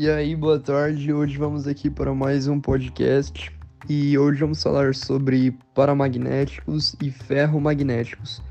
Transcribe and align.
E 0.00 0.08
aí, 0.08 0.34
boa 0.34 0.58
tarde. 0.58 1.12
Hoje 1.12 1.36
vamos 1.36 1.68
aqui 1.68 1.90
para 1.90 2.14
mais 2.14 2.48
um 2.48 2.58
podcast 2.58 3.52
e 3.86 4.16
hoje 4.16 4.40
vamos 4.40 4.62
falar 4.62 4.94
sobre 4.94 5.54
paramagnéticos 5.74 6.96
e 7.02 7.10
ferromagnéticos. 7.10 8.42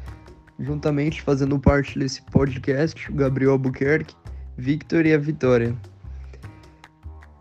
Juntamente 0.60 1.24
fazendo 1.24 1.58
parte 1.58 1.98
desse 1.98 2.22
podcast, 2.22 3.12
o 3.12 3.16
Gabriel 3.16 3.54
Albuquerque, 3.54 4.14
Victor 4.60 5.08
e 5.08 5.14
a 5.16 5.18
Vitória. 5.18 5.76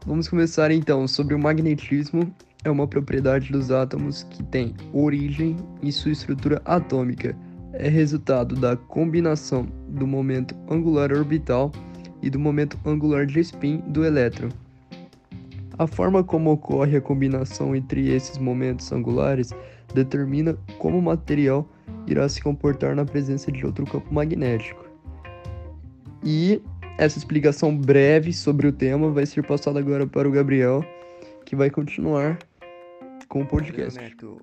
Vamos 0.06 0.27
começar 0.27 0.70
então 0.70 1.06
sobre 1.06 1.34
o 1.34 1.38
magnetismo. 1.38 2.34
É 2.64 2.70
uma 2.70 2.88
propriedade 2.88 3.52
dos 3.52 3.70
átomos 3.70 4.22
que 4.22 4.43
tem 4.45 4.75
origem 4.95 5.54
em 5.82 5.90
sua 5.90 6.12
estrutura 6.12 6.62
atômica. 6.64 7.36
É 7.75 7.90
resultado 7.90 8.56
da 8.56 8.75
combinação 8.75 9.68
do 9.86 10.06
momento 10.06 10.56
angular 10.70 11.12
orbital 11.12 11.70
e 12.22 12.30
do 12.30 12.38
momento 12.38 12.78
angular 12.84 13.27
de 13.27 13.40
spin 13.40 13.78
do 13.86 14.04
elétron. 14.04 14.48
A 15.78 15.86
forma 15.86 16.24
como 16.24 16.50
ocorre 16.50 16.96
a 16.96 17.00
combinação 17.00 17.74
entre 17.74 18.09
esses 18.09 18.36
momentos 18.36 18.90
angulares 18.90 19.52
determina 19.95 20.54
como 20.78 20.98
o 20.98 21.02
material 21.02 21.68
irá 22.06 22.28
se 22.28 22.42
comportar 22.42 22.96
na 22.96 23.04
presença 23.04 23.52
de 23.52 23.64
outro 23.64 23.84
campo 23.86 24.12
magnético. 24.12 24.84
E 26.24 26.60
essa 26.98 27.16
explicação 27.16 27.76
breve 27.76 28.32
sobre 28.32 28.66
o 28.66 28.73
tema 28.73 29.10
vai 29.10 29.24
ser 29.24 29.46
passada 29.46 29.78
agora 29.78 30.04
para 30.04 30.28
o 30.28 30.32
Gabriel, 30.32 30.84
que 31.45 31.54
vai 31.54 31.70
continuar 31.70 32.38
com 33.28 33.42
o 33.42 33.46
podcast. 33.46 34.00
Neto, 34.00 34.40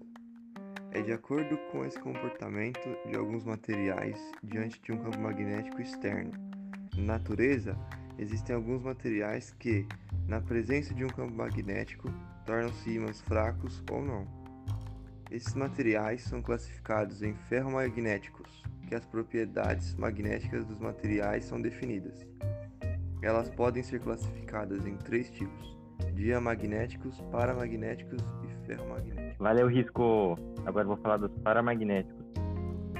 é 0.91 1.01
de 1.01 1.11
acordo 1.11 1.57
com 1.69 1.83
esse 1.83 1.99
comportamento 1.99 2.87
de 3.09 3.17
alguns 3.17 3.43
materiais 3.43 4.17
diante 4.41 4.81
de 4.81 4.93
um 4.93 4.97
campo 4.97 5.19
magnético 5.19 5.81
externo 5.81 6.31
natureza, 7.01 7.77
existem 8.17 8.55
alguns 8.55 8.81
materiais 8.81 9.53
que, 9.59 9.87
na 10.27 10.41
presença 10.41 10.93
de 10.93 11.03
um 11.03 11.09
campo 11.09 11.33
magnético, 11.33 12.09
tornam-se 12.45 12.89
ímãs 12.93 13.21
fracos 13.21 13.83
ou 13.91 14.01
não. 14.01 14.27
Esses 15.31 15.53
materiais 15.55 16.23
são 16.23 16.41
classificados 16.41 17.23
em 17.23 17.33
ferromagnéticos, 17.49 18.63
que 18.87 18.95
as 18.95 19.05
propriedades 19.05 19.95
magnéticas 19.95 20.65
dos 20.65 20.79
materiais 20.79 21.45
são 21.45 21.61
definidas. 21.61 22.25
Elas 23.21 23.49
podem 23.49 23.81
ser 23.81 23.99
classificadas 24.01 24.85
em 24.85 24.95
três 24.97 25.29
tipos: 25.31 25.75
diamagnéticos, 26.13 27.19
paramagnéticos 27.31 28.21
e 28.43 28.65
ferromagnéticos. 28.67 29.37
Valeu, 29.39 29.67
Risco! 29.67 30.37
Agora 30.65 30.87
vou 30.87 30.97
falar 30.97 31.17
dos 31.17 31.31
paramagnéticos. 31.39 32.24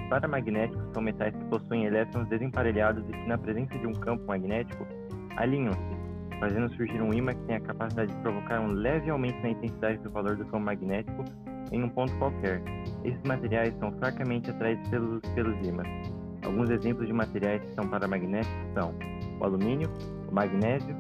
Paramagnéticos 0.10 0.84
são 0.94 1.02
metais 1.02 1.36
que 1.36 1.46
possuem 1.46 1.86
elétrons 1.86 2.28
desemparelhados 2.28 3.04
e 3.10 3.12
que, 3.12 3.28
na 3.28 3.38
presença 3.38 3.78
de 3.78 3.88
um 3.88 3.94
campo 3.94 4.26
magnético, 4.28 4.86
alinham-se, 5.38 6.40
fazendo 6.40 6.70
surgir 6.76 7.02
um 7.02 7.14
ímã 7.14 7.34
que 7.34 7.42
tem 7.46 7.56
a 7.56 7.62
capacidade 7.62 8.14
de 8.14 8.22
provocar 8.22 8.60
um 8.62 8.72
leve 8.72 9.10
aumento 9.10 9.42
na 9.42 9.50
intensidade 9.50 9.98
do 10.00 10.12
valor 10.12 10.36
do 10.36 10.46
campo 10.46 10.60
magnético 10.60 11.24
em 11.72 11.84
um 11.84 11.90
ponto 11.90 12.16
qualquer. 12.18 12.62
Esses 13.04 13.22
materiais 13.24 13.74
são 13.80 13.92
fracamente 13.94 14.52
atraídos 14.52 14.88
pelos, 14.90 15.22
pelos 15.34 15.68
ímãs. 15.68 15.88
Alguns 16.44 16.70
exemplos 16.70 17.08
de 17.08 17.14
materiais 17.14 17.62
que 17.64 17.74
são 17.74 17.88
paramagnéticos 17.88 18.74
são 18.76 18.94
o 19.40 19.44
alumínio, 19.44 19.90
o 20.30 20.34
magnésio, 20.34 20.96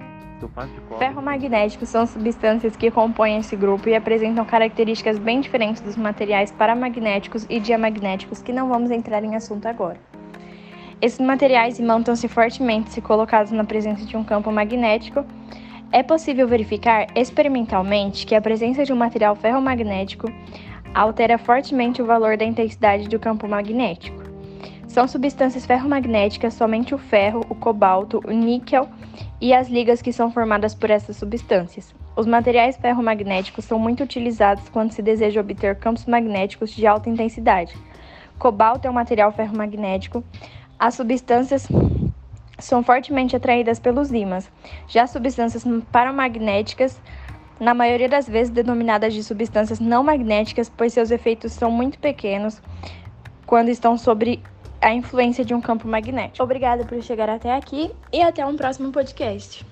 Ferromagnéticos 0.99 1.89
são 1.89 2.05
substâncias 2.05 2.75
que 2.75 2.91
compõem 2.91 3.37
esse 3.37 3.55
grupo 3.55 3.89
e 3.89 3.95
apresentam 3.95 4.45
características 4.45 5.17
bem 5.17 5.41
diferentes 5.41 5.81
dos 5.81 5.95
materiais 5.95 6.51
paramagnéticos 6.51 7.45
e 7.49 7.59
diamagnéticos 7.59 8.41
que 8.41 8.53
não 8.53 8.67
vamos 8.67 8.91
entrar 8.91 9.23
em 9.23 9.35
assunto 9.35 9.65
agora. 9.67 9.99
Esses 11.01 11.19
materiais 11.19 11.79
imantam-se 11.79 12.27
fortemente 12.27 12.91
se 12.91 13.01
colocados 13.01 13.51
na 13.51 13.63
presença 13.63 14.05
de 14.05 14.15
um 14.15 14.23
campo 14.23 14.51
magnético. 14.51 15.25
É 15.91 16.01
possível 16.01 16.47
verificar 16.47 17.07
experimentalmente 17.15 18.25
que 18.25 18.35
a 18.35 18.41
presença 18.41 18.83
de 18.83 18.91
um 18.91 18.95
material 18.95 19.35
ferromagnético 19.35 20.27
altera 20.93 21.37
fortemente 21.37 22.01
o 22.01 22.05
valor 22.05 22.37
da 22.37 22.45
intensidade 22.45 23.07
do 23.07 23.19
campo 23.19 23.47
magnético. 23.47 24.24
São 24.95 25.09
substâncias 25.09 25.65
ferromagnéticas 25.65 26.53
somente 26.53 26.95
o 26.95 26.97
ferro, 26.97 27.41
o 27.49 27.53
cobalto, 27.53 28.21
o 28.25 28.31
níquel 28.31 28.87
e 29.41 29.53
as 29.53 29.67
ligas 29.67 30.01
que 30.01 30.13
são 30.13 30.31
formadas 30.31 30.73
por 30.73 30.89
essas 30.89 31.17
substâncias. 31.17 31.93
Os 32.15 32.25
materiais 32.25 32.77
ferromagnéticos 32.77 33.65
são 33.65 33.77
muito 33.77 34.05
utilizados 34.05 34.69
quando 34.69 34.93
se 34.93 35.01
deseja 35.01 35.41
obter 35.41 35.75
campos 35.75 36.05
magnéticos 36.05 36.71
de 36.71 36.87
alta 36.87 37.09
intensidade. 37.09 37.75
Cobalto 38.39 38.87
é 38.87 38.89
um 38.89 38.93
material 38.93 39.33
ferromagnético. 39.33 40.23
As 40.79 40.93
substâncias 40.93 41.67
são 42.57 42.81
fortemente 42.81 43.35
atraídas 43.35 43.79
pelos 43.79 44.13
ímãs. 44.13 44.49
Já 44.87 45.07
substâncias 45.07 45.65
paramagnéticas, 45.91 47.01
na 47.59 47.73
maioria 47.73 48.07
das 48.07 48.29
vezes 48.29 48.49
denominadas 48.49 49.13
de 49.13 49.25
substâncias 49.25 49.81
não 49.81 50.05
magnéticas, 50.05 50.69
pois 50.69 50.93
seus 50.93 51.11
efeitos 51.11 51.51
são 51.51 51.69
muito 51.69 51.99
pequenos 51.99 52.61
quando 53.45 53.67
estão 53.67 53.97
sobre 53.97 54.41
a 54.81 54.93
influência 54.93 55.43
de 55.43 55.53
um 55.53 55.61
campo 55.61 55.87
magnético. 55.87 56.43
Obrigada 56.43 56.85
por 56.85 57.01
chegar 57.01 57.29
até 57.29 57.53
aqui 57.53 57.91
e 58.11 58.21
até 58.21 58.45
um 58.45 58.55
próximo 58.55 58.91
podcast. 58.91 59.65